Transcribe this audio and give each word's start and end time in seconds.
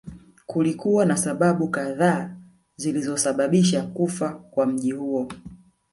Kulikuwa 0.45 1.05
na 1.05 1.17
sababu 1.17 1.67
kadhaa 1.69 2.35
zilizosababisha 2.75 3.83
kufa 3.83 4.29
kwa 4.33 4.65
mji 4.65 4.91
huo 4.91 5.29